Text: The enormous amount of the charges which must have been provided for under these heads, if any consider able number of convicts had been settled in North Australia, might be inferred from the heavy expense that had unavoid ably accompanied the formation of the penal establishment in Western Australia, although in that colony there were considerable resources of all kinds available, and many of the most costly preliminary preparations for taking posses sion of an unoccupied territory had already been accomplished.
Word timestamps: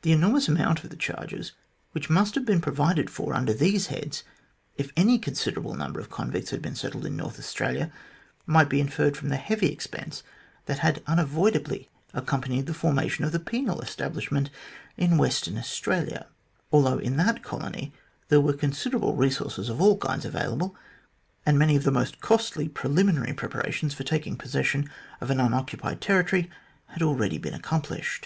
The 0.00 0.12
enormous 0.12 0.48
amount 0.48 0.84
of 0.84 0.88
the 0.88 0.96
charges 0.96 1.52
which 1.92 2.08
must 2.08 2.34
have 2.34 2.46
been 2.46 2.62
provided 2.62 3.10
for 3.10 3.34
under 3.34 3.52
these 3.52 3.88
heads, 3.88 4.24
if 4.78 4.90
any 4.96 5.18
consider 5.18 5.60
able 5.60 5.74
number 5.74 6.00
of 6.00 6.08
convicts 6.08 6.48
had 6.48 6.62
been 6.62 6.74
settled 6.74 7.04
in 7.04 7.14
North 7.14 7.38
Australia, 7.38 7.92
might 8.46 8.70
be 8.70 8.80
inferred 8.80 9.18
from 9.18 9.28
the 9.28 9.36
heavy 9.36 9.70
expense 9.70 10.22
that 10.64 10.78
had 10.78 11.02
unavoid 11.06 11.56
ably 11.56 11.90
accompanied 12.14 12.64
the 12.64 12.72
formation 12.72 13.22
of 13.22 13.32
the 13.32 13.38
penal 13.38 13.82
establishment 13.82 14.48
in 14.96 15.18
Western 15.18 15.58
Australia, 15.58 16.26
although 16.72 16.96
in 16.96 17.18
that 17.18 17.42
colony 17.42 17.92
there 18.28 18.40
were 18.40 18.54
considerable 18.54 19.14
resources 19.14 19.68
of 19.68 19.78
all 19.78 19.98
kinds 19.98 20.24
available, 20.24 20.74
and 21.44 21.58
many 21.58 21.76
of 21.76 21.84
the 21.84 21.90
most 21.90 22.22
costly 22.22 22.66
preliminary 22.66 23.34
preparations 23.34 23.92
for 23.92 24.04
taking 24.04 24.38
posses 24.38 24.66
sion 24.68 24.88
of 25.20 25.30
an 25.30 25.38
unoccupied 25.38 26.00
territory 26.00 26.48
had 26.86 27.02
already 27.02 27.36
been 27.36 27.52
accomplished. 27.52 28.18